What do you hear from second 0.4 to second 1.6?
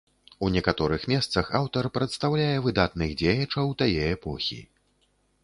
У некаторых месцах